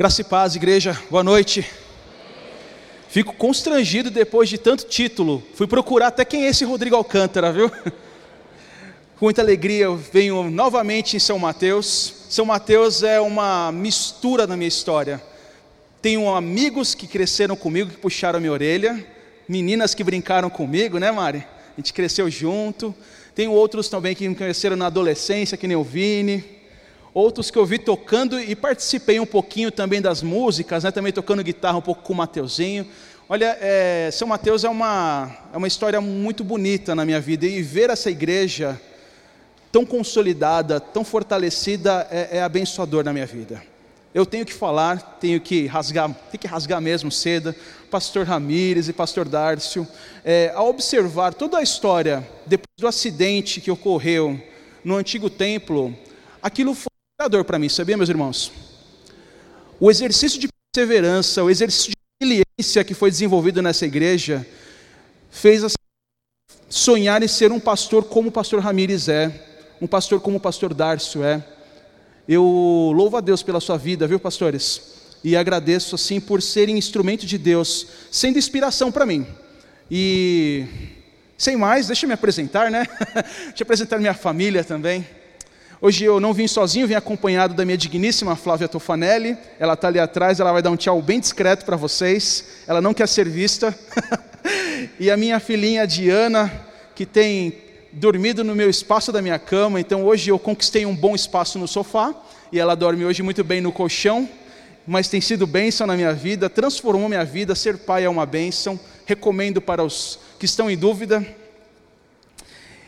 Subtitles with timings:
[0.00, 1.62] Graça e paz, igreja, boa noite.
[3.10, 5.42] Fico constrangido depois de tanto título.
[5.54, 7.68] Fui procurar até quem é esse Rodrigo Alcântara, viu?
[9.20, 12.14] Com muita alegria eu venho novamente em São Mateus.
[12.30, 15.22] São Mateus é uma mistura na minha história.
[16.00, 19.06] Tenho amigos que cresceram comigo, que puxaram minha orelha,
[19.46, 21.44] meninas que brincaram comigo, né, Mari?
[21.76, 22.94] A gente cresceu junto.
[23.34, 26.58] Tenho outros também que me conheceram na adolescência, que nem o Vini
[27.12, 30.90] outros que eu vi tocando e participei um pouquinho também das músicas, né?
[30.90, 32.86] também tocando guitarra um pouco com o Mateuzinho.
[33.28, 37.62] Olha, é, São Mateus é uma, é uma história muito bonita na minha vida e
[37.62, 38.80] ver essa igreja
[39.70, 43.62] tão consolidada, tão fortalecida é, é abençoador na minha vida.
[44.12, 47.54] Eu tenho que falar, tenho que rasgar, tenho que rasgar mesmo cedo.
[47.88, 49.86] Pastor Ramires e Pastor Dárcio,
[50.24, 54.40] é, ao observar toda a história depois do acidente que ocorreu
[54.84, 55.96] no antigo templo,
[56.42, 56.89] aquilo foi
[57.44, 58.50] para mim, sabia, meus irmãos?
[59.78, 64.46] O exercício de perseverança, o exercício de resiliência que foi desenvolvido nessa igreja,
[65.30, 65.74] fez assim,
[66.70, 69.30] sonhar em ser um pastor como o pastor Ramires é,
[69.82, 71.44] um pastor como o pastor Dárcio é.
[72.26, 72.42] Eu
[72.94, 74.80] louvo a Deus pela sua vida, viu, pastores?
[75.22, 79.26] E agradeço assim por serem instrumento de Deus, sendo inspiração para mim.
[79.90, 80.64] E
[81.36, 82.86] sem mais, deixa eu me apresentar, né?
[83.48, 85.06] deixa eu apresentar minha família também.
[85.82, 89.34] Hoje eu não vim sozinho, vim acompanhado da minha digníssima Flávia Tofanelli.
[89.58, 92.44] Ela está ali atrás, ela vai dar um tchau bem discreto para vocês.
[92.66, 93.74] Ela não quer ser vista.
[95.00, 96.52] e a minha filhinha Diana,
[96.94, 97.54] que tem
[97.92, 99.80] dormido no meu espaço da minha cama.
[99.80, 102.14] Então hoje eu conquistei um bom espaço no sofá.
[102.52, 104.28] E ela dorme hoje muito bem no colchão.
[104.86, 107.54] Mas tem sido bênção na minha vida, transformou minha vida.
[107.54, 108.78] Ser pai é uma bênção.
[109.06, 111.26] Recomendo para os que estão em dúvida.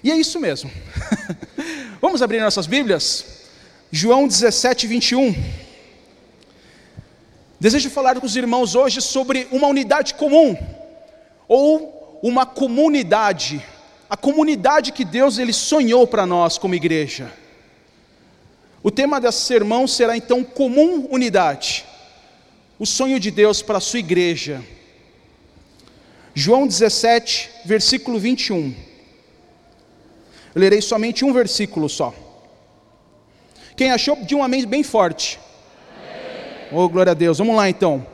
[0.04, 0.70] E é isso mesmo.
[2.02, 3.24] Vamos abrir nossas Bíblias?
[3.88, 5.36] João 17, 21.
[7.60, 10.56] Desejo falar com os irmãos hoje sobre uma unidade comum,
[11.46, 13.64] ou uma comunidade,
[14.10, 17.32] a comunidade que Deus ele sonhou para nós como igreja.
[18.82, 21.84] O tema desse sermão será então comum unidade,
[22.80, 24.60] o sonho de Deus para a sua igreja.
[26.34, 28.91] João 17, versículo 21.
[30.54, 32.12] Eu lerei somente um versículo só.
[33.76, 35.40] Quem achou, de um amém bem forte.
[36.70, 37.38] Oh, glória a Deus.
[37.38, 38.06] Vamos lá então.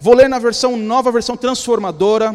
[0.00, 2.34] Vou ler na versão nova, versão transformadora.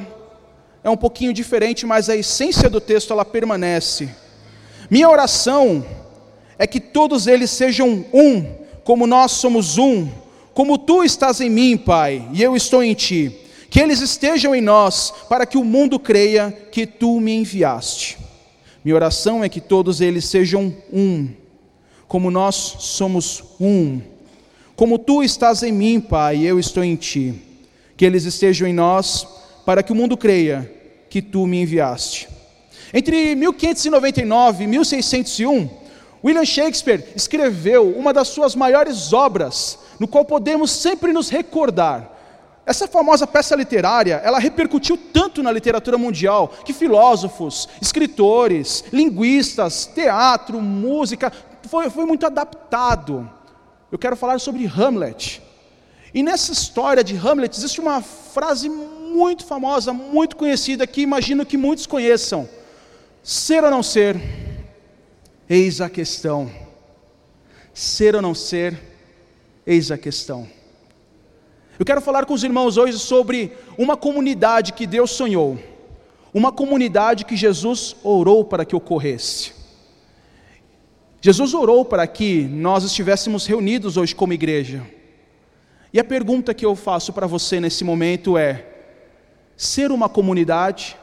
[0.83, 4.09] É um pouquinho diferente, mas a essência do texto ela permanece.
[4.89, 5.85] Minha oração
[6.57, 10.07] é que todos eles sejam um, como nós somos um,
[10.53, 13.37] como tu estás em mim, Pai, e eu estou em ti.
[13.69, 18.26] Que eles estejam em nós, para que o mundo creia que tu me enviaste.
[18.87, 21.27] Minha oração é que todos eles sejam um,
[22.07, 23.99] como nós somos um.
[24.77, 27.33] Como tu estás em mim, Pai, eu estou em ti.
[27.97, 29.27] Que eles estejam em nós,
[29.65, 30.71] para que o mundo creia
[31.09, 32.29] que tu me enviaste.
[32.93, 35.69] Entre 1599 e 1601,
[36.23, 42.16] William Shakespeare escreveu uma das suas maiores obras, no qual podemos sempre nos recordar
[42.67, 50.59] essa famosa peça literária, ela repercutiu tanto na literatura mundial que filósofos, escritores, linguistas, teatro,
[50.61, 51.31] música,
[51.63, 53.31] foi, foi muito adaptado.
[53.89, 55.41] Eu quero falar sobre Hamlet.
[56.13, 61.55] E nessa história de Hamlet existe uma frase muito famosa, muito conhecida, que imagino que
[61.55, 62.49] muitos conheçam:
[63.23, 64.19] ser ou não ser,
[65.49, 66.51] eis a questão.
[67.73, 68.77] Ser ou não ser,
[69.65, 70.56] eis a questão.
[71.79, 75.59] Eu quero falar com os irmãos hoje sobre uma comunidade que Deus sonhou,
[76.33, 79.53] uma comunidade que Jesus orou para que ocorresse.
[81.21, 84.83] Jesus orou para que nós estivéssemos reunidos hoje como igreja.
[85.93, 88.65] E a pergunta que eu faço para você nesse momento é:
[89.55, 90.97] ser uma comunidade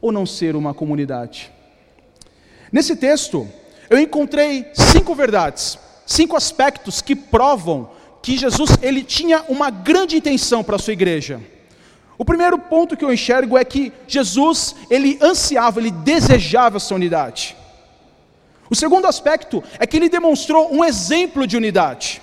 [0.00, 1.50] ou não ser uma comunidade?
[2.70, 3.48] Nesse texto,
[3.88, 7.90] eu encontrei cinco verdades, cinco aspectos que provam
[8.22, 11.40] que Jesus ele tinha uma grande intenção para a sua igreja.
[12.18, 17.56] O primeiro ponto que eu enxergo é que Jesus ele ansiava, ele desejava essa unidade.
[18.68, 22.20] O segundo aspecto é que ele demonstrou um exemplo de unidade.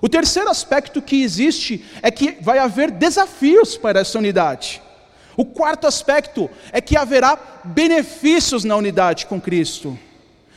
[0.00, 4.82] O terceiro aspecto que existe é que vai haver desafios para essa unidade.
[5.36, 9.98] O quarto aspecto é que haverá benefícios na unidade com Cristo.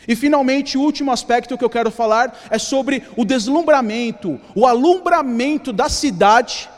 [0.07, 5.71] E finalmente, o último aspecto que eu quero falar é sobre o deslumbramento, o alumbramento
[5.71, 6.69] da cidade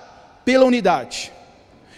[0.43, 1.31] pela unidade.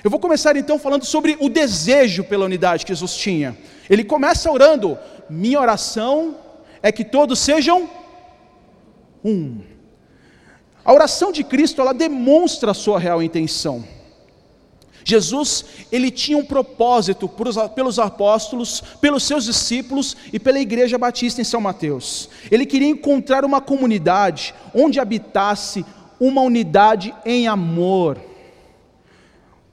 [0.03, 3.57] Eu vou começar então falando sobre o desejo pela unidade que Jesus tinha.
[3.89, 4.97] Ele começa orando:
[5.29, 6.35] Minha oração
[6.81, 7.89] é que todos sejam
[9.23, 9.61] um.
[10.83, 13.83] A oração de Cristo, ela demonstra a sua real intenção.
[15.03, 17.29] Jesus, ele tinha um propósito
[17.75, 22.29] pelos apóstolos, pelos seus discípulos e pela igreja batista em São Mateus.
[22.50, 25.85] Ele queria encontrar uma comunidade onde habitasse
[26.19, 28.17] uma unidade em amor.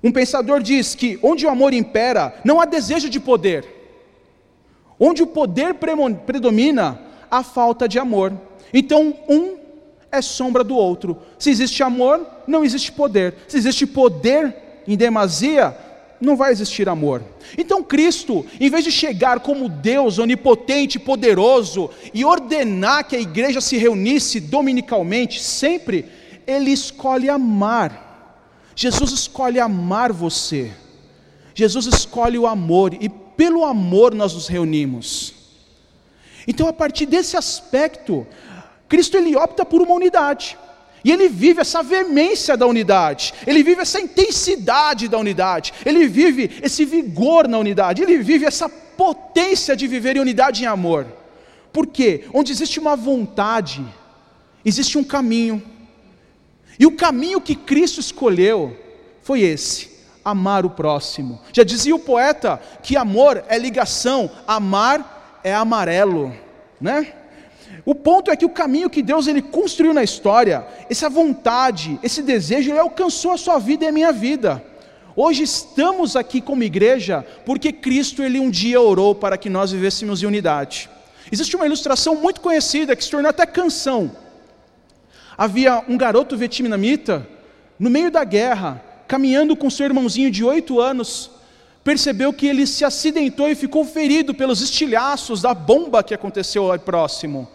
[0.02, 3.64] Um pensador diz que onde o amor impera, não há desejo de poder.
[4.98, 7.00] Onde o poder predomina,
[7.30, 8.32] há falta de amor.
[8.72, 9.56] Então, um
[10.10, 11.18] é sombra do outro.
[11.38, 13.34] Se existe amor, não existe poder.
[13.46, 15.76] Se existe poder em demasia,
[16.20, 17.22] não vai existir amor.
[17.56, 23.60] Então Cristo, em vez de chegar como Deus onipotente, poderoso e ordenar que a igreja
[23.60, 26.06] se reunisse dominicalmente, sempre,
[26.46, 28.72] ele escolhe amar.
[28.74, 30.72] Jesus escolhe amar você.
[31.54, 35.34] Jesus escolhe o amor e pelo amor nós nos reunimos.
[36.46, 38.26] Então, a partir desse aspecto,
[38.88, 40.58] Cristo ele opta por uma unidade.
[41.02, 46.50] E ele vive essa veemência da unidade, ele vive essa intensidade da unidade, ele vive
[46.62, 51.06] esse vigor na unidade, ele vive essa potência de viver em unidade em amor.
[51.72, 52.24] Por quê?
[52.34, 53.84] Onde existe uma vontade,
[54.64, 55.62] existe um caminho.
[56.78, 58.76] E o caminho que Cristo escolheu
[59.22, 59.90] foi esse:
[60.24, 61.40] amar o próximo.
[61.52, 66.34] Já dizia o poeta que amor é ligação, amar é amarelo,
[66.80, 67.14] né?
[67.84, 72.22] O ponto é que o caminho que Deus ele construiu na história, essa vontade, esse
[72.22, 74.62] desejo, ele alcançou a sua vida e a minha vida.
[75.16, 80.22] Hoje estamos aqui como igreja porque Cristo ele um dia orou para que nós vivêssemos
[80.22, 80.88] em unidade.
[81.32, 84.10] Existe uma ilustração muito conhecida que se tornou até canção.
[85.36, 87.26] Havia um garoto vietnamita
[87.78, 91.30] no meio da guerra, caminhando com seu irmãozinho de oito anos,
[91.82, 97.48] percebeu que ele se acidentou e ficou ferido pelos estilhaços da bomba que aconteceu próximo.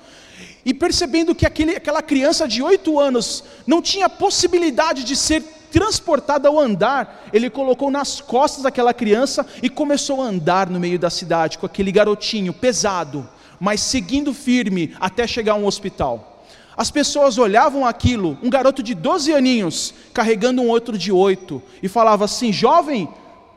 [0.66, 6.48] E percebendo que aquele, aquela criança de oito anos não tinha possibilidade de ser transportada
[6.48, 11.10] ao andar, ele colocou nas costas daquela criança e começou a andar no meio da
[11.10, 13.30] cidade com aquele garotinho pesado,
[13.60, 16.44] mas seguindo firme até chegar a um hospital.
[16.78, 21.88] As pessoas olhavam aquilo, um garoto de 12 aninhos carregando um outro de oito, e
[21.88, 23.08] falava assim: jovem,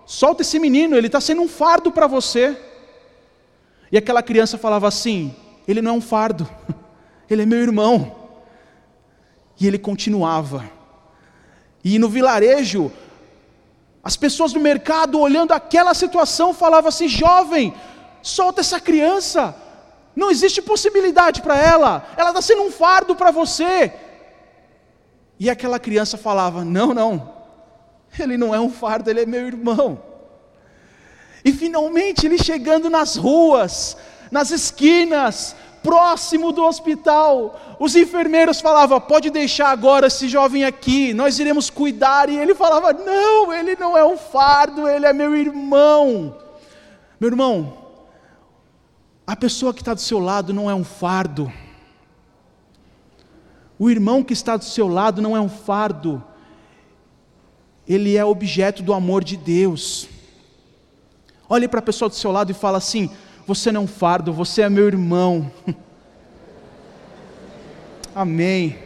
[0.05, 2.57] solta esse menino, ele está sendo um fardo para você.
[3.91, 5.35] E aquela criança falava assim:
[5.67, 6.49] ele não é um fardo.
[7.31, 8.17] Ele é meu irmão.
[9.61, 10.71] E ele continuava.
[11.85, 12.93] E no vilarejo,
[14.03, 17.75] as pessoas do mercado, olhando aquela situação, falavam assim: jovem,
[18.23, 19.55] solta essa criança.
[20.15, 22.07] Não existe possibilidade para ela.
[22.17, 23.93] Ela está sendo um fardo para você.
[25.39, 27.39] E aquela criança falava: Não, não.
[28.19, 30.03] Ele não é um fardo, ele é meu irmão.
[31.45, 33.97] E finalmente ele chegando nas ruas,
[34.31, 37.59] nas esquinas, próximo do hospital.
[37.79, 42.29] Os enfermeiros falavam: pode deixar agora esse jovem aqui, nós iremos cuidar.
[42.29, 46.37] E ele falava: não, ele não é um fardo, ele é meu irmão.
[47.21, 47.79] Meu irmão,
[49.27, 51.53] a pessoa que está do seu lado não é um fardo.
[53.79, 56.23] O irmão que está do seu lado não é um fardo,
[57.87, 60.09] ele é objeto do amor de Deus.
[61.49, 63.11] Olhe para a pessoa do seu lado e fala assim:
[63.49, 65.50] você não é um fardo, você é meu irmão.
[68.15, 68.79] Amém.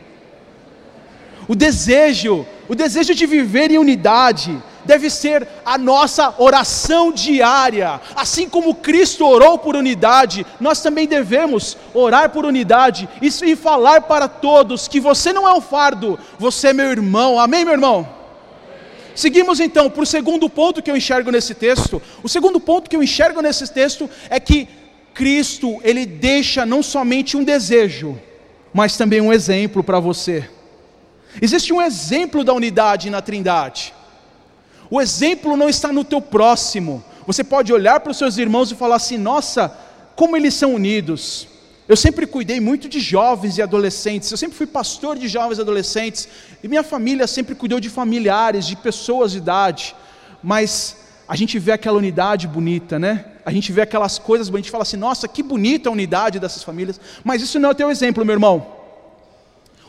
[1.49, 8.00] O desejo, o desejo de viver em unidade, deve ser a nossa oração diária.
[8.14, 14.28] Assim como Cristo orou por unidade, nós também devemos orar por unidade e falar para
[14.28, 17.40] todos que você não é um fardo, você é meu irmão.
[17.40, 18.22] Amém, meu irmão?
[19.14, 22.00] Seguimos então para o segundo ponto que eu enxergo nesse texto.
[22.23, 24.69] O segundo ponto que eu enxergo nesse texto é que
[25.14, 28.19] Cristo, ele deixa não somente um desejo,
[28.73, 30.49] mas também um exemplo para você.
[31.40, 33.95] Existe um exemplo da unidade na Trindade.
[34.90, 37.02] O exemplo não está no teu próximo.
[37.26, 39.75] Você pode olhar para os seus irmãos e falar assim: "Nossa,
[40.16, 41.49] como eles são unidos".
[41.92, 45.61] Eu sempre cuidei muito de jovens e adolescentes, eu sempre fui pastor de jovens e
[45.61, 46.26] adolescentes,
[46.64, 49.94] e minha família sempre cuidou de familiares, de pessoas de idade,
[50.42, 50.96] mas
[51.28, 53.26] a gente vê aquela unidade bonita, né?
[53.44, 56.62] A gente vê aquelas coisas a gente fala assim, nossa, que bonita a unidade dessas
[56.62, 58.66] famílias, mas isso não é o teu exemplo, meu irmão.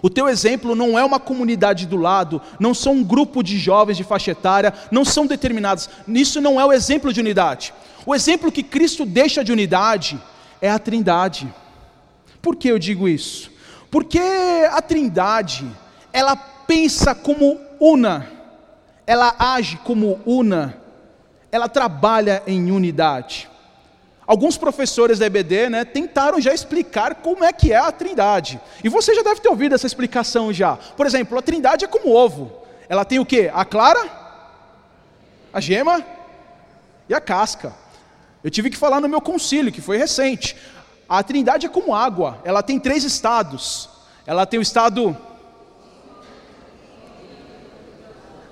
[0.02, 3.96] O teu exemplo não é uma comunidade do lado, não são um grupo de jovens
[3.96, 5.90] de faixa etária, não são determinados.
[6.10, 7.74] Isso não é o exemplo de unidade.
[8.06, 10.22] O exemplo que Cristo deixa de unidade
[10.62, 11.48] é a Trindade.
[12.44, 13.50] Por que eu digo isso?
[13.90, 15.66] Porque a Trindade,
[16.12, 18.30] ela pensa como una,
[19.08, 20.78] ela age como una,
[21.50, 23.50] ela trabalha em unidade.
[24.28, 28.60] Alguns professores da EBD né, tentaram já explicar como é que é a trindade.
[28.84, 30.76] E você já deve ter ouvido essa explicação já.
[30.76, 32.52] Por exemplo, a trindade é como ovo.
[32.90, 33.50] Ela tem o que?
[33.54, 34.06] A clara,
[35.54, 36.04] a gema
[37.08, 37.74] e a casca.
[38.44, 40.58] Eu tive que falar no meu concílio, que foi recente.
[41.14, 42.40] A trindade é como água.
[42.44, 43.88] Ela tem três estados.
[44.26, 45.16] Ela tem o estado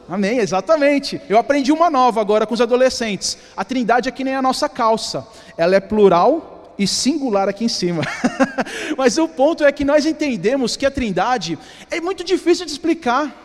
[0.08, 1.20] Amém, exatamente.
[1.28, 3.36] Eu aprendi uma nova agora com os adolescentes.
[3.58, 5.26] A trindade é que nem a nossa calça.
[5.58, 8.04] Ela é plural e singular aqui em cima.
[8.96, 11.58] Mas o ponto é que nós entendemos que a trindade
[11.90, 13.36] é muito difícil de explicar.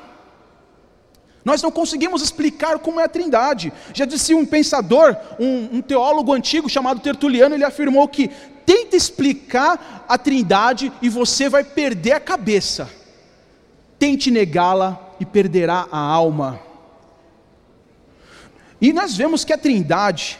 [1.43, 3.73] Nós não conseguimos explicar como é a trindade.
[3.95, 8.31] Já disse um pensador, um, um teólogo antigo chamado Tertuliano, ele afirmou que
[8.67, 12.91] tenta explicar a trindade e você vai perder a cabeça.
[13.99, 16.61] Tente negá-la e perderá a alma.
[18.81, 20.39] E nós vemos que a Trindade,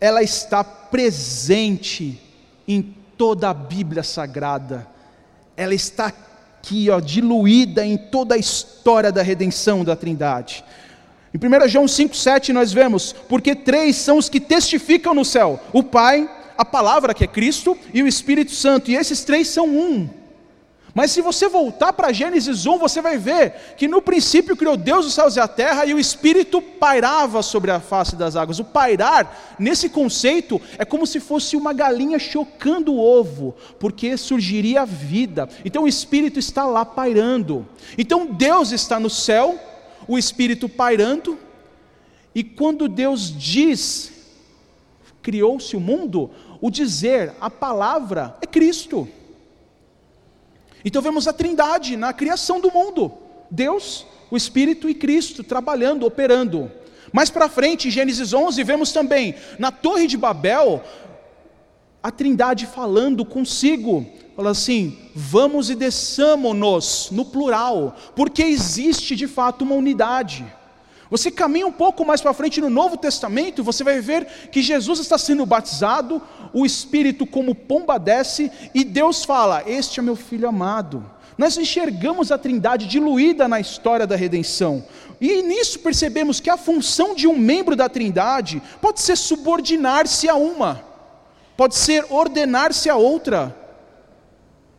[0.00, 2.20] ela está presente
[2.66, 4.86] em toda a Bíblia Sagrada,
[5.56, 10.64] ela está aqui, ó, diluída em toda a história da redenção da Trindade.
[11.34, 15.82] Em 1 João 5,7 nós vemos, porque três são os que testificam no céu: o
[15.82, 16.30] Pai,
[16.62, 20.08] a palavra que é Cristo e o Espírito Santo, e esses três são um.
[20.94, 25.06] Mas se você voltar para Gênesis 1, você vai ver que no princípio criou Deus
[25.06, 28.58] os céus e a terra e o Espírito pairava sobre a face das águas.
[28.58, 34.82] O pairar, nesse conceito, é como se fosse uma galinha chocando o ovo, porque surgiria
[34.82, 35.48] a vida.
[35.64, 37.66] Então o Espírito está lá pairando.
[37.96, 39.58] Então Deus está no céu,
[40.06, 41.38] o Espírito pairando,
[42.34, 44.12] e quando Deus diz,
[45.22, 46.30] criou-se o mundo,
[46.62, 49.08] o dizer, a palavra é Cristo.
[50.84, 53.12] Então vemos a Trindade na criação do mundo:
[53.50, 56.70] Deus, o Espírito e Cristo trabalhando, operando.
[57.12, 60.82] Mais para frente, em Gênesis 11, vemos também na Torre de Babel
[62.00, 64.06] a Trindade falando consigo.
[64.36, 70.46] Fala assim: vamos e desçamos-nos, no plural, porque existe de fato uma unidade.
[71.12, 74.98] Você caminha um pouco mais para frente no Novo Testamento, você vai ver que Jesus
[74.98, 76.22] está sendo batizado,
[76.54, 81.04] o Espírito como pomba desce, e Deus fala: Este é meu filho amado.
[81.36, 84.86] Nós enxergamos a trindade diluída na história da redenção.
[85.20, 90.34] E nisso percebemos que a função de um membro da trindade pode ser subordinar-se a
[90.34, 90.82] uma,
[91.58, 93.54] pode ser ordenar-se a outra,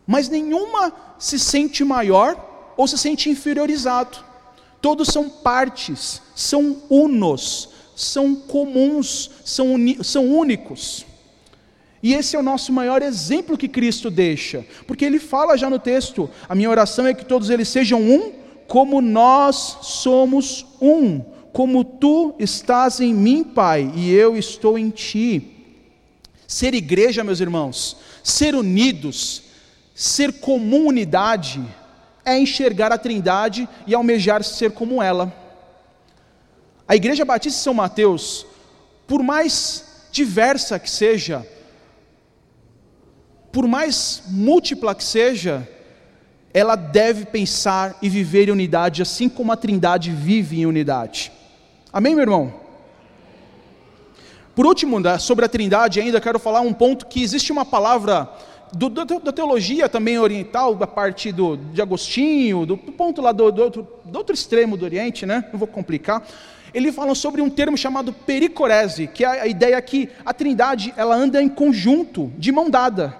[0.04, 4.18] mas nenhuma se sente maior ou se sente inferiorizado.
[4.80, 11.06] Todos são partes, são unos, são comuns, são, são únicos.
[12.02, 15.78] E esse é o nosso maior exemplo que Cristo deixa, porque ele fala já no
[15.78, 18.32] texto: a minha oração é que todos eles sejam um,
[18.66, 21.20] como nós somos um,
[21.52, 25.50] como tu estás em mim, Pai, e eu estou em ti.
[26.46, 29.44] Ser igreja, meus irmãos, ser unidos,
[29.94, 31.64] ser comunidade,
[32.24, 35.43] é enxergar a Trindade e almejar ser como ela.
[36.86, 38.46] A Igreja Batista de São Mateus,
[39.06, 41.46] por mais diversa que seja,
[43.50, 45.66] por mais múltipla que seja,
[46.52, 51.32] ela deve pensar e viver em unidade, assim como a Trindade vive em unidade.
[51.92, 52.54] Amém, meu irmão?
[54.54, 58.30] Por último, sobre a Trindade, ainda quero falar um ponto que existe uma palavra
[58.72, 63.32] do, do, da teologia também oriental, da parte do, de Agostinho, do, do ponto lá
[63.32, 65.44] do, outro, do outro extremo do Oriente, né?
[65.52, 66.22] não vou complicar,
[66.74, 71.14] eles falam sobre um termo chamado pericorese, que é a ideia que a trindade ela
[71.14, 73.16] anda em conjunto, de mão dada.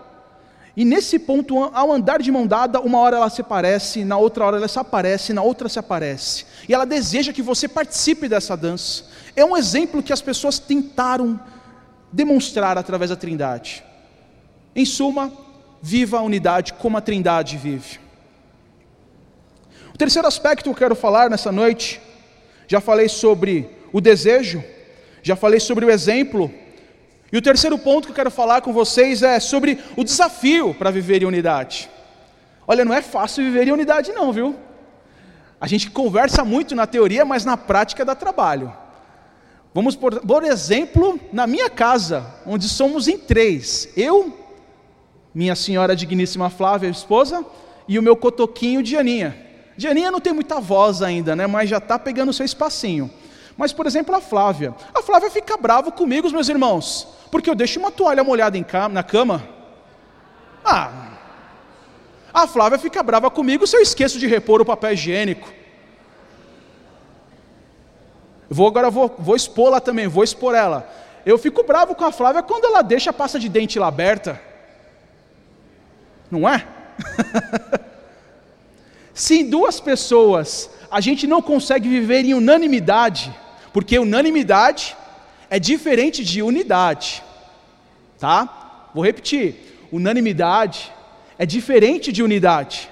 [0.76, 4.44] E nesse ponto, ao andar de mão dada, uma hora ela se aparece, na outra
[4.44, 6.44] hora ela se aparece, na outra se aparece.
[6.68, 9.04] E ela deseja que você participe dessa dança.
[9.37, 11.38] É um exemplo que as pessoas tentaram
[12.11, 13.84] demonstrar através da trindade.
[14.75, 15.32] Em suma,
[15.80, 18.00] viva a unidade como a Trindade vive.
[19.94, 22.00] O terceiro aspecto que eu quero falar nessa noite,
[22.66, 24.62] já falei sobre o desejo,
[25.23, 26.50] já falei sobre o exemplo,
[27.33, 30.90] e o terceiro ponto que eu quero falar com vocês é sobre o desafio para
[30.90, 31.90] viver em unidade.
[32.66, 34.54] Olha, não é fácil viver em unidade, não, viu?
[35.61, 38.73] A gente conversa muito na teoria, mas na prática dá trabalho.
[39.73, 44.33] Vamos, por, por exemplo, na minha casa, onde somos em três: eu,
[45.35, 47.44] minha senhora digníssima Flávia, esposa,
[47.88, 49.37] e o meu cotoquinho Dianinha.
[49.76, 53.11] Dianinha não tem muita voz ainda, né, mas já está pegando seu espacinho.
[53.57, 54.75] Mas, por exemplo, a Flávia.
[54.95, 58.59] A Flávia fica brava comigo, meus irmãos, porque eu deixo uma toalha molhada
[58.90, 59.47] na cama.
[60.64, 61.04] Ah,
[62.33, 65.49] a Flávia fica brava comigo se eu esqueço de repor o papel higiênico.
[68.50, 70.88] Vou agora vou, vou expor lá também, vou expor ela.
[71.25, 74.40] Eu fico bravo com a Flávia quando ela deixa a pasta de dente lá aberta.
[76.31, 76.66] Não é?
[79.14, 83.35] Se duas pessoas a gente não consegue viver em unanimidade,
[83.73, 84.97] porque unanimidade
[85.49, 87.23] é diferente de unidade,
[88.18, 88.90] tá?
[88.94, 90.92] Vou repetir: unanimidade
[91.38, 92.90] é diferente de unidade.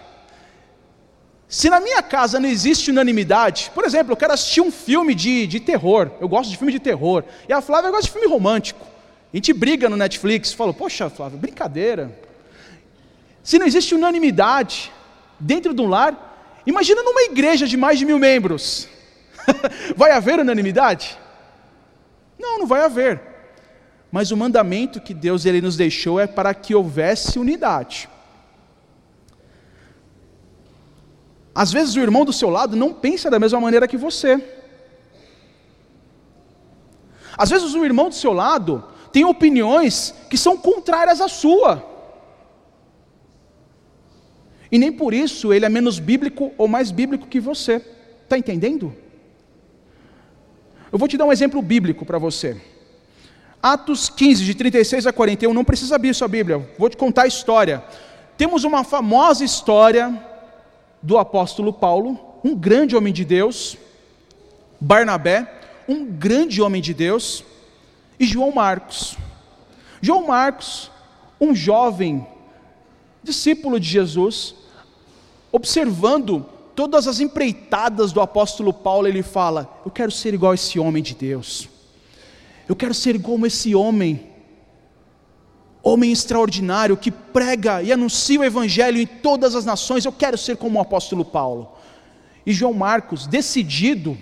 [1.48, 5.46] Se na minha casa não existe unanimidade, por exemplo, eu quero assistir um filme de,
[5.46, 8.86] de terror, eu gosto de filme de terror, e a Flávia gosta de filme romântico.
[9.32, 12.16] A gente briga no Netflix, fala, poxa, Flávia, brincadeira.
[13.42, 14.90] Se não existe unanimidade
[15.42, 18.88] dentro de um lar, imagina numa igreja de mais de mil membros.
[19.96, 21.18] vai haver unanimidade?
[22.38, 23.20] Não, não vai haver.
[24.10, 28.08] Mas o mandamento que Deus ele nos deixou é para que houvesse unidade.
[31.54, 34.42] Às vezes o irmão do seu lado não pensa da mesma maneira que você.
[37.36, 41.91] Às vezes o irmão do seu lado tem opiniões que são contrárias à sua.
[44.72, 47.84] E nem por isso ele é menos bíblico ou mais bíblico que você.
[48.24, 48.96] Está entendendo?
[50.90, 52.58] Eu vou te dar um exemplo bíblico para você.
[53.62, 57.26] Atos 15, de 36 a 41, não precisa abrir sua Bíblia, vou te contar a
[57.26, 57.84] história.
[58.36, 60.20] Temos uma famosa história
[61.00, 63.76] do apóstolo Paulo, um grande homem de Deus,
[64.80, 65.46] Barnabé,
[65.86, 67.44] um grande homem de Deus,
[68.18, 69.16] e João Marcos.
[70.00, 70.90] João Marcos,
[71.40, 72.26] um jovem
[73.22, 74.54] discípulo de Jesus,
[75.50, 80.78] observando todas as empreitadas do apóstolo Paulo, ele fala: Eu quero ser igual a esse
[80.78, 81.68] homem de Deus,
[82.68, 84.32] eu quero ser a esse homem
[85.82, 90.04] homem extraordinário que prega e anuncia o evangelho em todas as nações.
[90.04, 91.72] Eu quero ser como o apóstolo Paulo.
[92.46, 94.16] E João Marcos, decidido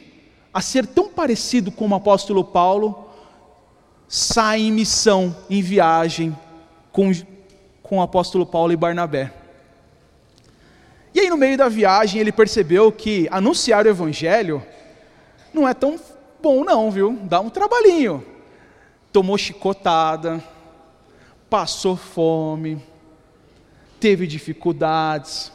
[0.53, 3.09] a ser tão parecido com o apóstolo Paulo,
[4.09, 6.37] sai em missão, em viagem
[6.91, 7.13] com,
[7.91, 9.33] com o apóstolo Paulo e Barnabé.
[11.13, 14.65] E aí, no meio da viagem, ele percebeu que anunciar o evangelho
[15.53, 15.99] não é tão
[16.41, 17.19] bom, não, viu?
[17.25, 18.25] Dá um trabalhinho.
[19.13, 20.41] Tomou chicotada
[21.51, 22.81] passou fome,
[23.99, 25.51] teve dificuldades,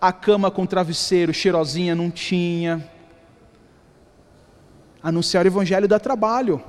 [0.00, 2.90] a cama com travesseiro cheirosinha não tinha.
[5.02, 6.64] Anunciar o evangelho dá trabalho.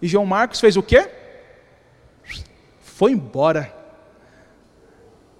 [0.00, 1.08] E João Marcos fez o quê?
[2.80, 3.81] Foi embora.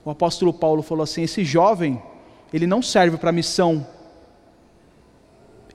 [0.04, 2.02] O apóstolo Paulo falou assim: esse jovem,
[2.52, 3.86] ele não serve para missão,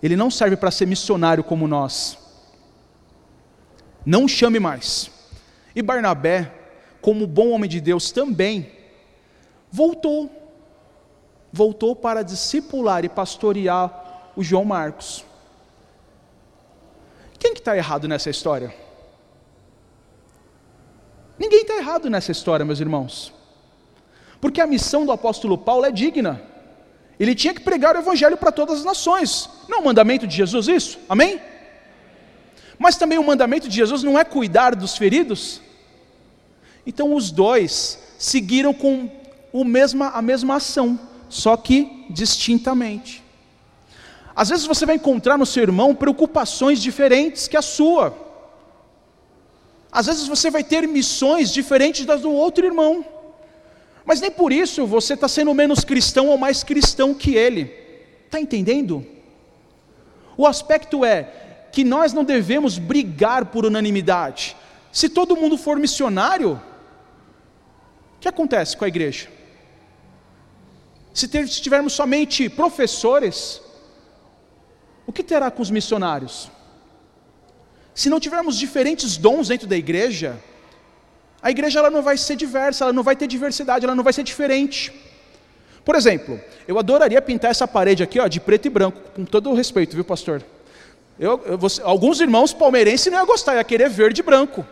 [0.01, 2.17] ele não serve para ser missionário como nós.
[4.05, 5.11] Não chame mais.
[5.75, 6.53] E Barnabé,
[7.01, 8.71] como bom homem de Deus também,
[9.71, 10.29] voltou.
[11.51, 15.25] Voltou para discipular e pastorear o João Marcos.
[17.39, 18.73] Quem que está errado nessa história?
[21.39, 23.36] Ninguém está errado nessa história, meus irmãos.
[24.39, 26.41] Porque a missão do apóstolo Paulo é digna.
[27.19, 29.49] Ele tinha que pregar o evangelho para todas as nações.
[29.67, 30.99] Não é um mandamento de Jesus isso?
[31.09, 31.41] Amém?
[32.77, 35.61] Mas também o mandamento de Jesus não é cuidar dos feridos?
[36.85, 39.09] Então os dois seguiram com
[39.51, 43.23] o mesma, a mesma ação, só que distintamente.
[44.35, 48.15] Às vezes você vai encontrar no seu irmão preocupações diferentes que a sua.
[49.91, 53.03] Às vezes você vai ter missões diferentes das do outro irmão.
[54.07, 57.63] Mas nem por isso você está sendo menos cristão ou mais cristão que ele.
[58.25, 59.05] Está entendendo?
[60.37, 61.23] O aspecto é
[61.73, 64.55] que nós não devemos brigar por unanimidade.
[64.93, 66.53] Se todo mundo for missionário,
[68.15, 69.27] o que acontece com a igreja?
[71.13, 73.61] Se, tivermos somente professores,
[75.05, 76.49] o que terá com os missionários?
[77.93, 80.41] Se não tivermos diferentes dons dentro da igreja,
[81.41, 84.13] a igreja ela não vai ser diversa, ela não vai ter diversidade, ela não vai
[84.13, 84.93] ser diferente.
[85.85, 89.49] Por exemplo, eu adoraria pintar essa parede aqui ó, de preto e branco, com todo
[89.49, 90.43] o respeito, viu, pastor?
[91.19, 94.65] Eu, eu, você, alguns irmãos palmeirenses não iam gostar, ia querer verde e branco.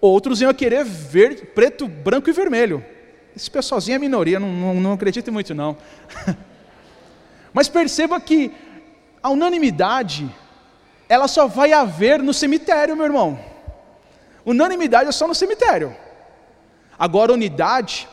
[0.00, 2.84] Outros iam querer ver preto, branco e vermelho.
[3.34, 5.76] Esse pessoalzinho é minoria, não, não, não acredito muito não.
[7.52, 8.52] Mas perceba que
[9.22, 10.28] a unanimidade,
[11.08, 13.38] ela só vai haver no cemitério, meu irmão.
[14.48, 15.94] Unanimidade é só no cemitério.
[16.98, 18.08] Agora, unidade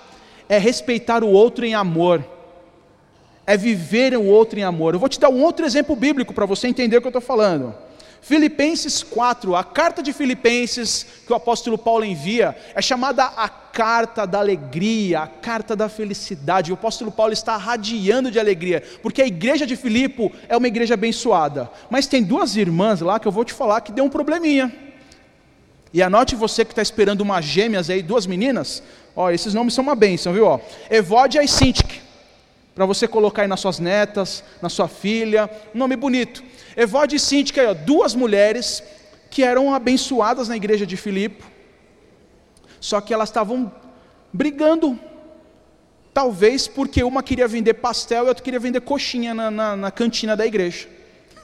[0.50, 2.26] é respeitar o outro em amor,
[3.48, 4.94] é viver o outro em amor.
[4.94, 7.22] Eu vou te dar um outro exemplo bíblico para você entender o que eu estou
[7.22, 7.74] falando.
[8.20, 14.28] Filipenses 4, a carta de Filipenses que o apóstolo Paulo envia, é chamada a carta
[14.28, 16.70] da alegria, a carta da felicidade.
[16.70, 20.96] O apóstolo Paulo está radiando de alegria, porque a igreja de Filipe é uma igreja
[20.96, 21.72] abençoada.
[21.90, 24.85] Mas tem duas irmãs lá que eu vou te falar que deu um probleminha.
[25.96, 28.84] E anote você que está esperando umas gêmeas aí, duas meninas.
[29.16, 30.46] Ó, esses nomes são uma bênção, viu?
[30.46, 32.02] Ó, Evódia e Sintik.
[32.76, 35.50] Para você colocar aí nas suas netas, na sua filha.
[35.74, 36.44] Um nome bonito.
[36.76, 38.84] Evódia e Sintik, aí, ó, duas mulheres
[39.32, 41.46] que eram abençoadas na igreja de Filipe.
[42.82, 43.72] Só que elas estavam
[44.34, 45.00] brigando.
[46.14, 50.36] Talvez porque uma queria vender pastel e outra queria vender coxinha na, na, na cantina
[50.36, 50.90] da igreja.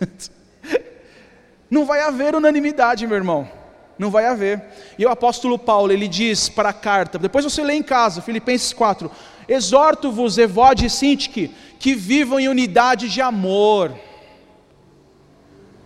[1.71, 3.60] Não vai haver unanimidade, meu irmão.
[4.01, 4.63] Não vai haver.
[4.97, 8.73] E o apóstolo Paulo, ele diz para a carta, depois você lê em casa, Filipenses
[8.73, 9.11] 4:
[9.47, 13.93] Exorto-vos, Evode e Sintique, que vivam em unidade de amor.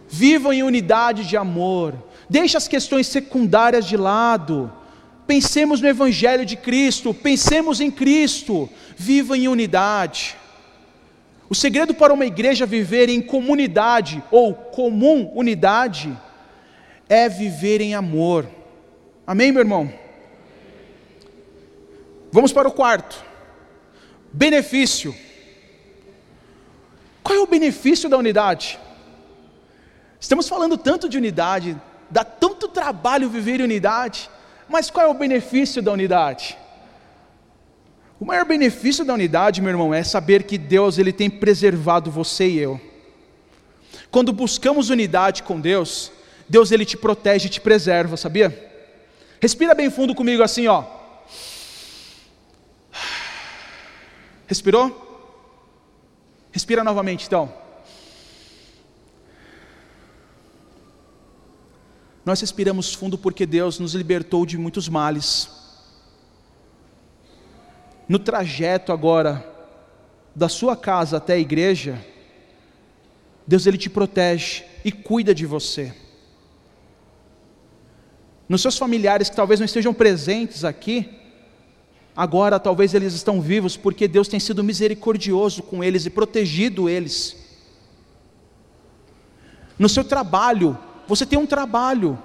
[0.08, 1.93] Vivam em unidade de amor.
[2.30, 4.71] Deixe as questões secundárias de lado.
[5.28, 10.38] Pensemos no Evangelho de Cristo, pensemos em Cristo, viva em unidade.
[11.49, 16.17] O segredo para uma igreja viver em comunidade ou comum unidade
[17.07, 18.47] é viver em amor.
[19.25, 19.91] Amém, meu irmão?
[22.31, 23.23] Vamos para o quarto.
[24.31, 25.15] Benefício.
[27.23, 28.79] Qual é o benefício da unidade?
[30.19, 34.29] Estamos falando tanto de unidade, dá tanto trabalho viver em unidade,
[34.67, 36.57] mas qual é o benefício da unidade?
[38.19, 42.47] O maior benefício da unidade, meu irmão, é saber que Deus ele tem preservado você
[42.47, 42.79] e eu.
[44.09, 46.11] Quando buscamos unidade com Deus,
[46.47, 48.71] Deus ele te protege e te preserva, sabia?
[49.41, 50.84] Respira bem fundo comigo assim, ó.
[54.47, 55.01] Respirou?
[56.51, 57.51] Respira novamente, então.
[62.23, 65.49] Nós respiramos fundo porque Deus nos libertou de muitos males.
[68.08, 69.43] No trajeto agora
[70.36, 72.03] da sua casa até a igreja,
[73.47, 76.04] Deus ele te protege e cuida de você
[78.47, 81.10] nos seus familiares que talvez não estejam presentes aqui,
[82.15, 87.36] agora talvez eles estão vivos porque Deus tem sido misericordioso com eles e protegido eles.
[89.77, 90.77] No seu trabalho,
[91.08, 92.17] você tem um trabalho,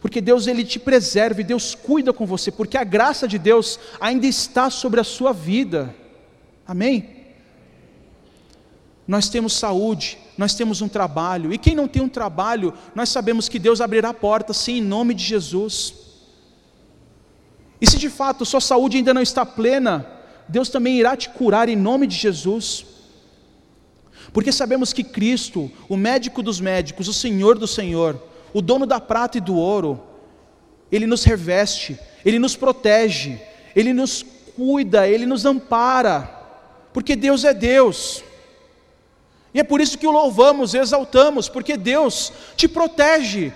[0.00, 3.80] porque Deus ele te preserva e Deus cuida com você, porque a graça de Deus
[4.00, 5.94] ainda está sobre a sua vida.
[6.66, 7.15] Amém?
[9.06, 13.48] Nós temos saúde, nós temos um trabalho, e quem não tem um trabalho, nós sabemos
[13.48, 15.94] que Deus abrirá portas, sim, em nome de Jesus.
[17.80, 20.06] E se de fato sua saúde ainda não está plena,
[20.48, 22.84] Deus também irá te curar em nome de Jesus.
[24.32, 28.20] Porque sabemos que Cristo, o médico dos médicos, o Senhor do Senhor,
[28.52, 30.02] o dono da prata e do ouro,
[30.90, 33.40] Ele nos reveste, Ele nos protege,
[33.74, 34.24] Ele nos
[34.56, 36.22] cuida, Ele nos ampara,
[36.92, 38.24] porque Deus é Deus.
[39.56, 43.54] E é por isso que o louvamos, exaltamos, porque Deus te protege.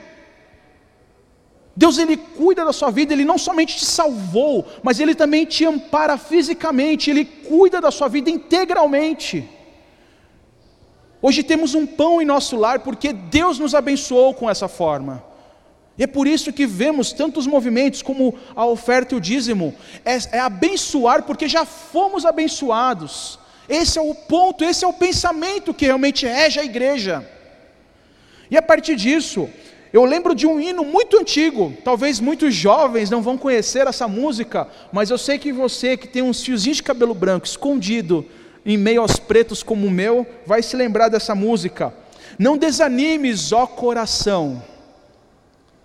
[1.76, 5.66] Deus ele cuida da sua vida, ele não somente te salvou, mas ele também te
[5.66, 9.46] ampara fisicamente, ele cuida da sua vida integralmente.
[11.20, 15.22] Hoje temos um pão em nosso lar porque Deus nos abençoou com essa forma.
[15.98, 20.16] E é por isso que vemos tantos movimentos como a oferta e o dízimo, é,
[20.38, 23.38] é abençoar porque já fomos abençoados.
[23.70, 27.24] Esse é o ponto, esse é o pensamento que realmente rege a igreja.
[28.50, 29.48] E a partir disso,
[29.92, 34.66] eu lembro de um hino muito antigo, talvez muitos jovens não vão conhecer essa música,
[34.92, 38.26] mas eu sei que você que tem uns fiozinhos de cabelo branco escondido
[38.66, 41.94] em meio aos pretos como o meu, vai se lembrar dessa música.
[42.38, 44.62] Não desanimes, ó coração,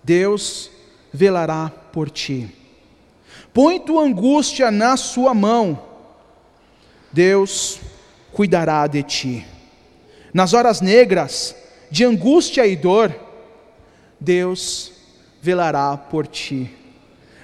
[0.02, 0.70] Deus
[1.12, 2.48] velará por ti.
[3.54, 5.85] Põe tua angústia na sua mão,
[7.16, 7.80] Deus
[8.30, 9.46] cuidará de ti.
[10.34, 11.56] Nas horas negras,
[11.90, 13.10] de angústia e dor,
[14.20, 14.92] Deus
[15.40, 16.70] velará por ti.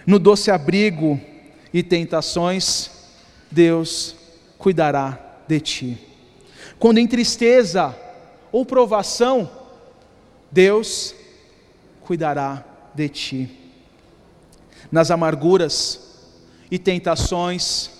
[0.06, 1.18] No doce abrigo
[1.72, 2.90] e tentações,
[3.50, 4.14] Deus
[4.58, 5.98] cuidará de ti.
[6.78, 7.96] Quando em tristeza
[8.52, 9.50] ou provação,
[10.50, 11.14] Deus
[12.02, 12.62] cuidará
[12.94, 13.58] de ti.
[14.90, 15.98] Nas amarguras
[16.70, 17.91] e tentações,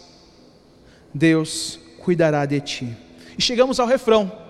[1.14, 2.96] Deus cuidará de ti.
[3.36, 4.40] E chegamos ao refrão.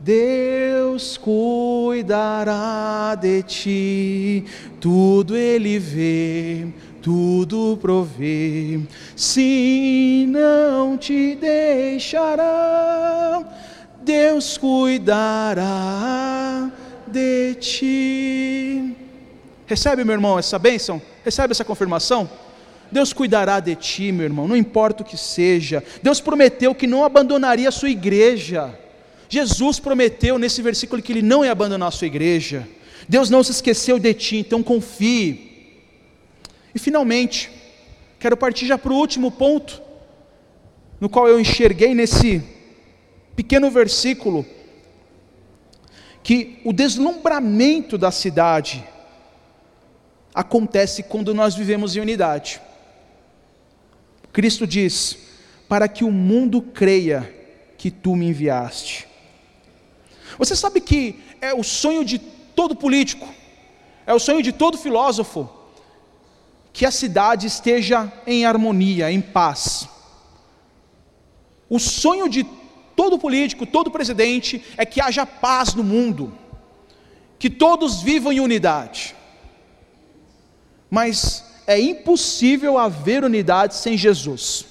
[0.00, 4.44] Deus cuidará de ti,
[4.78, 6.68] tudo Ele vê,
[7.00, 8.80] tudo provê,
[9.16, 13.42] se não te deixará,
[14.02, 16.70] Deus cuidará
[17.06, 18.94] de ti.
[19.66, 21.00] Recebe, meu irmão, essa bênção?
[21.24, 22.28] Recebe essa confirmação?
[22.96, 25.84] Deus cuidará de ti, meu irmão, não importa o que seja.
[26.02, 28.74] Deus prometeu que não abandonaria a sua igreja.
[29.28, 32.66] Jesus prometeu nesse versículo que ele não ia abandonar a sua igreja.
[33.06, 35.76] Deus não se esqueceu de ti, então confie.
[36.74, 37.50] E finalmente,
[38.18, 39.82] quero partir já para o último ponto,
[40.98, 42.42] no qual eu enxerguei nesse
[43.36, 44.46] pequeno versículo,
[46.22, 48.82] que o deslumbramento da cidade
[50.34, 52.64] acontece quando nós vivemos em unidade.
[54.36, 55.16] Cristo diz:
[55.66, 57.34] para que o mundo creia
[57.78, 59.08] que tu me enviaste.
[60.36, 63.26] Você sabe que é o sonho de todo político,
[64.06, 65.48] é o sonho de todo filósofo,
[66.70, 69.88] que a cidade esteja em harmonia, em paz.
[71.66, 72.44] O sonho de
[72.94, 76.36] todo político, todo presidente, é que haja paz no mundo,
[77.38, 79.16] que todos vivam em unidade.
[80.90, 84.66] Mas é impossível haver unidade sem Jesus.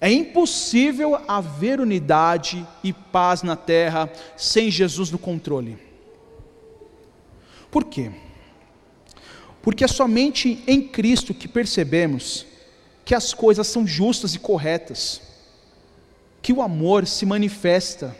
[0.00, 5.78] É impossível haver unidade e paz na terra sem Jesus no controle.
[7.70, 8.12] Por quê?
[9.62, 12.46] Porque é somente em Cristo que percebemos
[13.04, 15.20] que as coisas são justas e corretas,
[16.40, 18.16] que o amor se manifesta,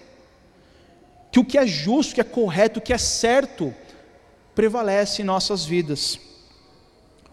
[1.31, 3.75] que o que é justo, que é correto, o que é certo,
[4.55, 6.19] prevalece em nossas vidas.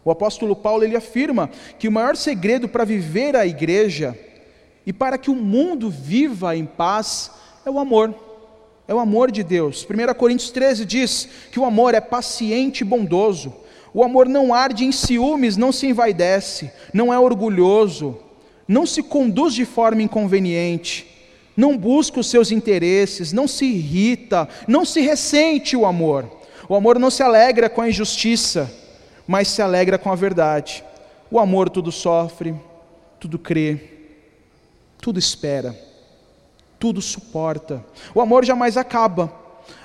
[0.05, 4.17] O apóstolo Paulo ele afirma que o maior segredo para viver a igreja
[4.85, 7.31] e para que o mundo viva em paz
[7.65, 8.13] é o amor.
[8.85, 9.87] É o amor de Deus.
[9.89, 13.53] 1 Coríntios 13 diz que o amor é paciente e bondoso.
[13.93, 18.17] O amor não arde em ciúmes, não se envaidece, não é orgulhoso,
[18.67, 21.07] não se conduz de forma inconveniente,
[21.55, 26.29] não busca os seus interesses, não se irrita, não se ressente o amor.
[26.67, 28.69] O amor não se alegra com a injustiça,
[29.27, 30.83] mas se alegra com a verdade.
[31.29, 32.55] O amor tudo sofre,
[33.19, 33.79] tudo crê,
[34.99, 35.77] tudo espera,
[36.79, 37.83] tudo suporta.
[38.13, 39.33] O amor jamais acaba.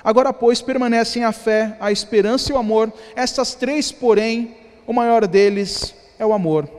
[0.03, 2.91] Agora, pois, permanecem a fé, a esperança e o amor.
[3.15, 6.69] Estas três, porém, o maior deles é o amor.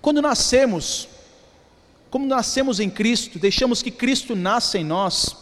[0.00, 1.08] Quando nascemos,
[2.10, 5.36] como nascemos em Cristo, deixamos que Cristo nasça em nós.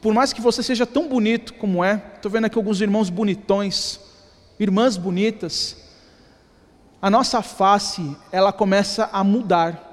[0.00, 3.98] Por mais que você seja tão bonito como é, estou vendo aqui alguns irmãos bonitões,
[4.58, 5.76] irmãs bonitas,
[7.00, 9.86] a nossa face, ela começa a mudar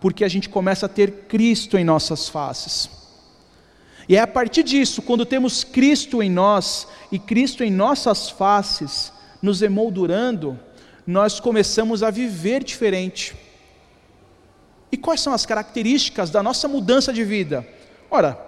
[0.00, 2.88] porque a gente começa a ter Cristo em nossas faces.
[4.08, 9.12] E é a partir disso, quando temos Cristo em nós e Cristo em nossas faces,
[9.42, 10.58] nos emoldurando,
[11.06, 13.36] nós começamos a viver diferente.
[14.90, 17.66] E quais são as características da nossa mudança de vida?
[18.10, 18.38] Ora,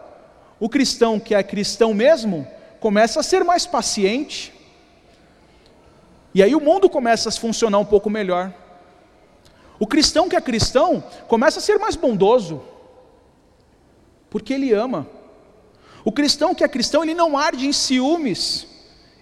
[0.58, 2.46] o cristão que é cristão mesmo,
[2.80, 4.52] começa a ser mais paciente,
[6.34, 8.52] e aí o mundo começa a funcionar um pouco melhor.
[9.78, 12.62] O cristão que é cristão começa a ser mais bondoso,
[14.30, 15.06] porque ele ama.
[16.04, 18.66] O cristão que é cristão, ele não arde em ciúmes,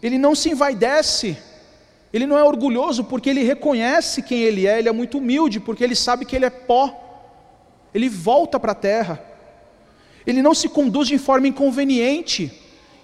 [0.03, 1.37] ele não se envaidece,
[2.13, 5.85] ele não é orgulhoso porque ele reconhece quem ele é, ele é muito humilde porque
[5.85, 6.95] ele sabe que ele é pó,
[7.93, 9.23] ele volta para a terra,
[10.27, 12.53] ele não se conduz de forma inconveniente.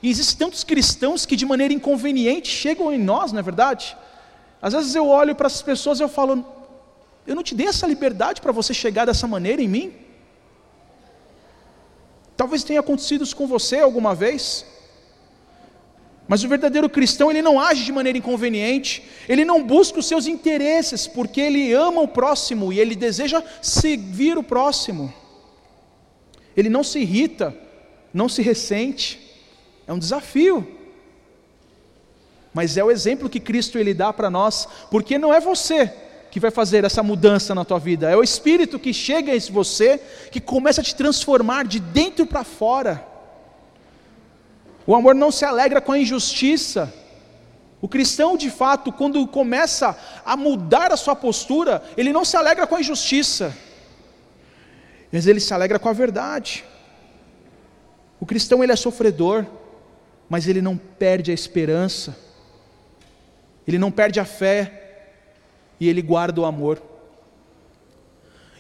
[0.03, 3.97] E existem tantos cristãos que de maneira inconveniente chegam em nós, não é verdade?
[4.61, 6.45] Às vezes eu olho para essas pessoas e eu falo,
[7.27, 9.93] eu não te dei essa liberdade para você chegar dessa maneira em mim?
[12.37, 14.67] Talvez tenha acontecido isso com você alguma vez.
[16.29, 20.27] Mas o verdadeiro cristão, ele não age de maneira inconveniente, ele não busca os seus
[20.27, 25.13] interesses, porque ele ama o próximo e ele deseja servir o próximo.
[26.57, 27.57] Ele não se irrita,
[28.13, 29.26] não se ressente.
[29.87, 30.67] É um desafio.
[32.53, 35.93] Mas é o exemplo que Cristo ele dá para nós, porque não é você
[36.31, 38.11] que vai fazer essa mudança na tua vida.
[38.11, 42.45] É o Espírito que chega em você, que começa a te transformar de dentro para
[42.45, 43.07] fora.
[44.87, 46.93] O amor não se alegra com a injustiça.
[47.81, 52.67] O cristão, de fato, quando começa a mudar a sua postura, ele não se alegra
[52.67, 53.55] com a injustiça,
[55.13, 56.65] mas ele se alegra com a verdade.
[58.19, 59.45] O cristão, ele é sofredor,
[60.29, 62.17] mas ele não perde a esperança,
[63.67, 64.87] ele não perde a fé,
[65.79, 66.83] e ele guarda o amor.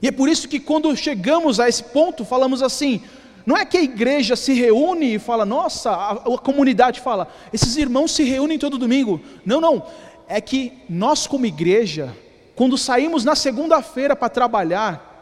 [0.00, 3.02] E é por isso que quando chegamos a esse ponto, falamos assim:
[3.44, 7.76] não é que a igreja se reúne e fala, nossa, a, a comunidade fala, esses
[7.76, 9.20] irmãos se reúnem todo domingo.
[9.44, 9.86] Não, não.
[10.28, 12.14] É que nós, como igreja,
[12.56, 15.14] quando saímos na segunda-feira para trabalhar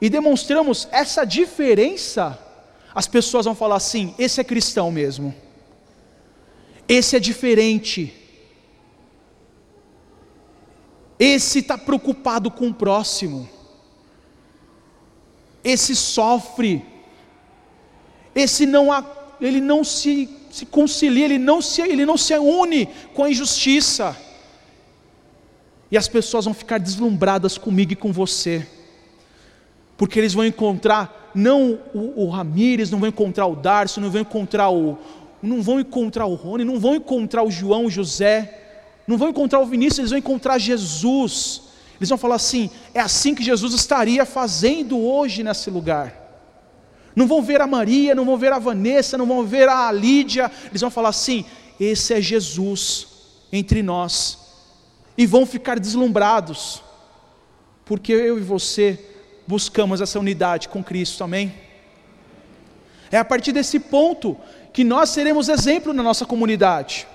[0.00, 2.38] e demonstramos essa diferença,
[2.98, 5.32] as pessoas vão falar assim: esse é cristão mesmo,
[6.88, 8.12] esse é diferente,
[11.16, 13.48] esse está preocupado com o próximo.
[15.62, 16.84] Esse sofre.
[18.34, 18.88] Esse não
[19.40, 24.16] ele não se se concilia, ele não se, ele não se une com a injustiça.
[25.88, 28.66] E as pessoas vão ficar deslumbradas comigo e com você,
[29.98, 34.20] porque eles vão encontrar, não o, o Ramires, não vão encontrar o Darcio, não vão
[34.20, 34.96] encontrar o,
[35.42, 38.58] não vão encontrar o Rony, não vão encontrar o João, o José,
[39.08, 41.62] não vão encontrar o Vinícius, eles vão encontrar Jesus.
[41.98, 46.14] Eles vão falar assim: é assim que Jesus estaria fazendo hoje nesse lugar.
[47.16, 50.48] Não vão ver a Maria, não vão ver a Vanessa, não vão ver a Lídia,
[50.68, 51.44] eles vão falar assim:
[51.80, 53.08] esse é Jesus
[53.52, 54.38] entre nós.
[55.16, 56.80] E vão ficar deslumbrados,
[57.84, 59.07] porque eu e você
[59.48, 61.54] buscamos essa unidade com Cristo, amém?
[63.10, 64.36] É a partir desse ponto
[64.74, 67.06] que nós seremos exemplo na nossa comunidade.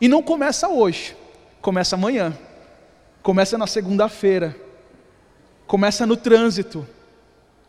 [0.00, 1.16] E não começa hoje,
[1.60, 2.36] começa amanhã,
[3.22, 4.56] começa na segunda-feira,
[5.64, 6.84] começa no trânsito,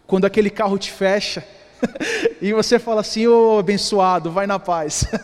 [0.08, 1.46] quando aquele carro te fecha,
[2.42, 5.06] e você fala assim: ô oh, abençoado, vai na paz.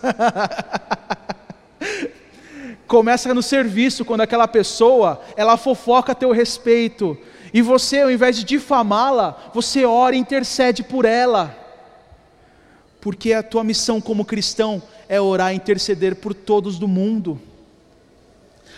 [2.86, 7.18] começa no serviço, quando aquela pessoa, ela fofoca a teu respeito,
[7.54, 11.60] e você, ao invés de difamá-la, você ora e intercede por ela
[13.02, 17.40] porque a tua missão como cristão é orar e interceder por todos do mundo.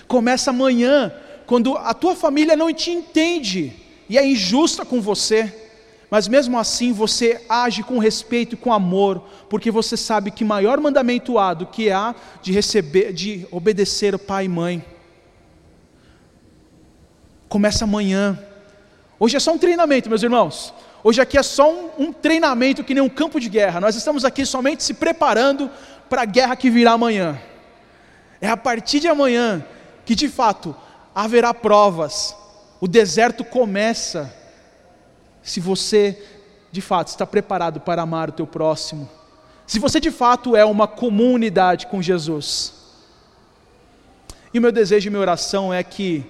[0.08, 1.12] Começa amanhã,
[1.46, 3.74] quando a tua família não te entende
[4.08, 5.54] e é injusta com você,
[6.10, 10.80] mas mesmo assim você age com respeito e com amor, porque você sabe que maior
[10.80, 14.86] mandamento há do que há de receber, de obedecer o pai e mãe.
[17.48, 18.38] Começa amanhã.
[19.24, 20.74] Hoje é só um treinamento, meus irmãos.
[21.04, 23.80] Hoje aqui é só um, um, treinamento que nem um campo de guerra.
[23.80, 25.70] Nós estamos aqui somente se preparando
[26.10, 27.40] para a guerra que virá amanhã.
[28.42, 29.64] É a partir de amanhã
[30.08, 30.76] que de fato
[31.14, 32.36] haverá provas.
[32.80, 34.34] O deserto começa
[35.44, 36.20] se você
[36.72, 39.08] de fato está preparado para amar o teu próximo.
[39.68, 42.74] Se você de fato é uma comunidade com Jesus.
[44.52, 46.26] E o meu desejo e minha oração é que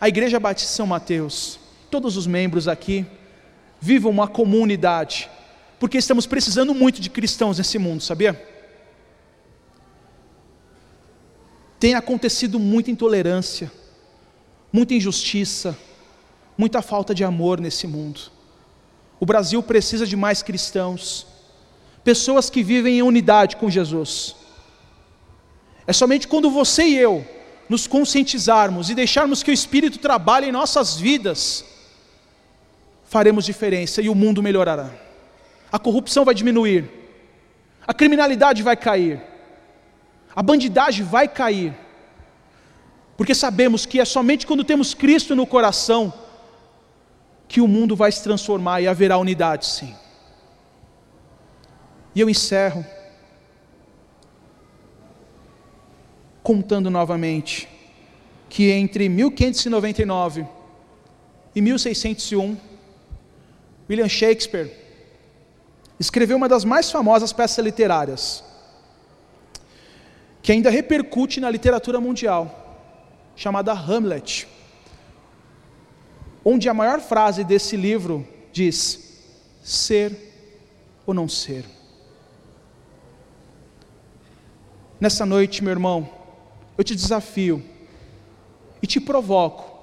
[0.00, 1.60] a Igreja Batista São Mateus,
[1.96, 3.06] todos os membros aqui,
[3.80, 5.30] vivam uma comunidade,
[5.80, 8.34] porque estamos precisando muito de cristãos nesse mundo, sabia?
[11.80, 13.72] Tem acontecido muita intolerância,
[14.70, 15.74] muita injustiça,
[16.58, 18.20] muita falta de amor nesse mundo.
[19.18, 21.26] O Brasil precisa de mais cristãos,
[22.04, 24.36] pessoas que vivem em unidade com Jesus.
[25.86, 27.26] É somente quando você e eu
[27.70, 31.64] nos conscientizarmos e deixarmos que o Espírito trabalhe em nossas vidas,
[33.06, 34.90] faremos diferença e o mundo melhorará.
[35.70, 36.90] A corrupção vai diminuir,
[37.86, 39.22] a criminalidade vai cair,
[40.34, 41.74] a bandidagem vai cair,
[43.16, 46.12] porque sabemos que é somente quando temos Cristo no coração
[47.48, 49.94] que o mundo vai se transformar e haverá unidade, sim.
[52.14, 52.84] E eu encerro
[56.42, 57.68] contando novamente
[58.48, 60.46] que entre 1599
[61.54, 62.56] e 1601
[63.88, 64.70] William Shakespeare
[65.98, 68.44] escreveu uma das mais famosas peças literárias,
[70.42, 72.84] que ainda repercute na literatura mundial,
[73.34, 74.46] chamada Hamlet,
[76.44, 79.22] onde a maior frase desse livro diz:
[79.62, 80.16] ser
[81.06, 81.64] ou não ser.
[84.98, 86.08] Nessa noite, meu irmão,
[86.76, 87.62] eu te desafio
[88.82, 89.76] e te provoco.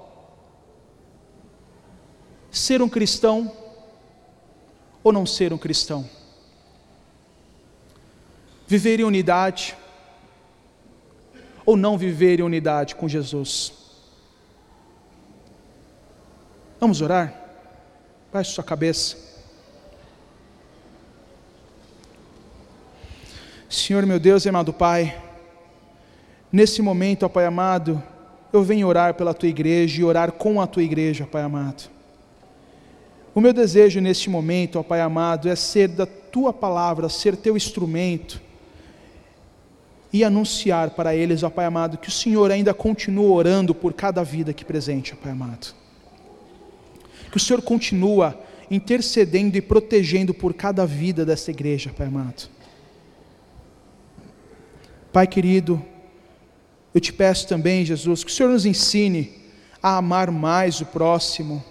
[2.50, 3.50] Ser um cristão
[5.04, 6.08] ou não ser um cristão?
[8.66, 9.76] Viver em unidade
[11.66, 13.72] ou não viver em unidade com Jesus?
[16.80, 17.32] Vamos orar?
[18.32, 19.16] Baixe sua cabeça.
[23.68, 25.20] Senhor meu Deus e amado Pai,
[26.50, 28.02] nesse momento, ó Pai amado,
[28.52, 31.90] eu venho orar pela tua igreja e orar com a tua igreja, Pai amado.
[33.34, 37.56] O meu desejo neste momento, ó Pai amado, é ser da tua palavra, ser teu
[37.56, 38.40] instrumento
[40.12, 44.22] e anunciar para eles, ó Pai amado, que o Senhor ainda continua orando por cada
[44.22, 45.74] vida aqui presente, ó Pai amado.
[47.30, 52.48] Que o Senhor continua intercedendo e protegendo por cada vida dessa igreja, Pai amado.
[55.12, 55.84] Pai querido,
[56.94, 59.32] eu te peço também, Jesus, que o Senhor nos ensine
[59.82, 61.62] a amar mais o próximo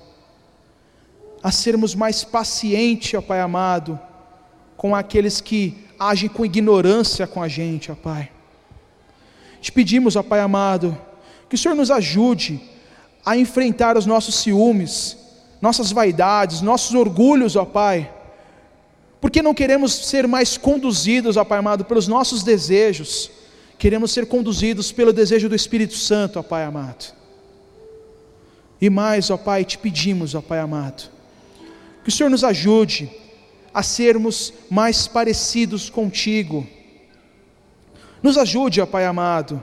[1.44, 4.00] a sermos mais pacientes, ó Pai amado,
[4.78, 8.32] com aqueles que agem com ignorância com a gente, ó Pai.
[9.62, 10.98] Te pedimos, ó Pai amado,
[11.50, 12.62] que o Senhor nos ajude
[13.26, 15.18] a enfrentar os nossos ciúmes,
[15.62, 18.12] nossas vaidades, nossos orgulhos, ó Pai,
[19.22, 23.32] porque não queremos ser mais conduzidos, ó Pai amado, pelos nossos desejos,
[23.78, 27.14] queremos ser conduzidos pelo desejo do Espírito Santo, ó Pai amado.
[28.82, 31.10] E mais, ó Pai, te pedimos, ó Pai amado,
[32.04, 33.10] que o Senhor nos ajude
[33.74, 36.68] a sermos mais parecidos contigo.
[38.22, 39.62] Nos ajude, ó Pai amado,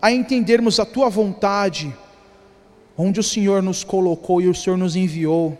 [0.00, 1.94] a entendermos a tua vontade,
[2.96, 5.56] onde o Senhor nos colocou e o Senhor nos enviou.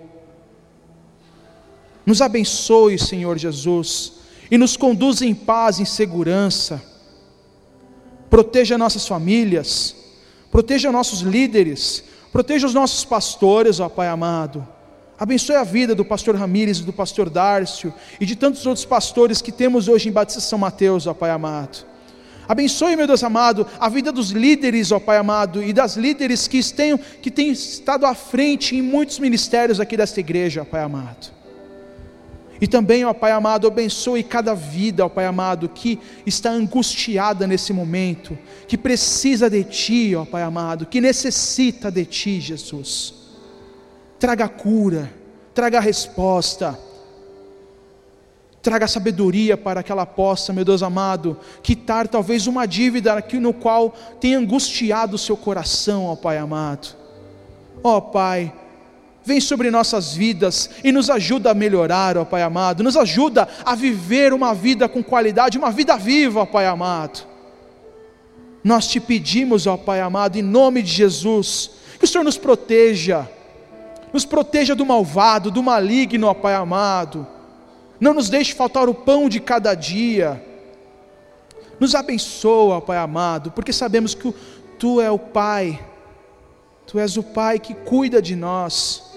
[2.04, 4.14] Nos abençoe, Senhor Jesus,
[4.50, 6.82] e nos conduza em paz, em segurança.
[8.28, 9.94] Proteja nossas famílias,
[10.50, 14.66] proteja nossos líderes, proteja os nossos pastores, ó Pai amado.
[15.22, 19.40] Abençoe a vida do pastor Ramires e do pastor Dárcio e de tantos outros pastores
[19.40, 21.86] que temos hoje em Batista São Mateus, ó Pai amado.
[22.48, 26.60] Abençoe, meu Deus amado, a vida dos líderes, ó Pai amado, e das líderes que,
[26.72, 31.30] tenham, que têm estado à frente em muitos ministérios aqui desta igreja, ó Pai amado.
[32.60, 37.72] E também, ó Pai amado, abençoe cada vida, ó Pai amado, que está angustiada nesse
[37.72, 43.21] momento, que precisa de Ti, ó Pai amado, que necessita de Ti, Jesus.
[44.22, 45.12] Traga cura,
[45.52, 46.78] traga resposta,
[48.62, 53.92] traga sabedoria para que ela possa, meu Deus amado, quitar talvez uma dívida no qual
[54.20, 56.94] tem angustiado o seu coração, ó Pai amado.
[57.82, 58.54] Ó Pai,
[59.24, 63.74] vem sobre nossas vidas e nos ajuda a melhorar, ó Pai amado, nos ajuda a
[63.74, 67.26] viver uma vida com qualidade, uma vida viva, ó Pai amado.
[68.62, 73.28] Nós te pedimos, ó Pai amado, em nome de Jesus, que o Senhor nos proteja,
[74.12, 77.26] nos proteja do malvado, do maligno, ó Pai amado.
[77.98, 80.44] Não nos deixe faltar o pão de cada dia.
[81.80, 84.32] Nos abençoa, ó Pai amado, porque sabemos que
[84.78, 85.82] Tu é o Pai,
[86.86, 89.12] Tu és o Pai que cuida de nós.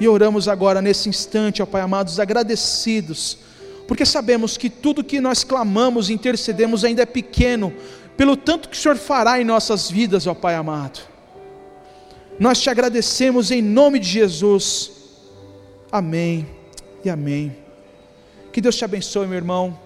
[0.00, 3.38] E oramos agora nesse instante, ó Pai amados, agradecidos,
[3.86, 7.72] porque sabemos que tudo que nós clamamos e intercedemos ainda é pequeno,
[8.16, 11.11] pelo tanto que o Senhor fará em nossas vidas, ó Pai amado.
[12.42, 14.90] Nós te agradecemos em nome de Jesus.
[15.92, 16.44] Amém
[17.04, 17.56] e amém.
[18.52, 19.78] Que Deus te abençoe, meu irmão.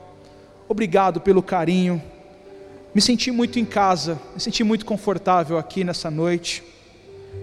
[0.67, 2.03] Obrigado pelo carinho.
[2.95, 6.65] Me senti muito em casa, me senti muito confortável aqui nessa noite.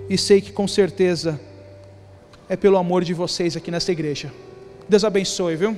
[0.10, 1.40] E sei que com certeza
[2.50, 4.34] é pelo amor de vocês aqui nessa igreja.
[4.90, 5.78] Deus abençoe, viu?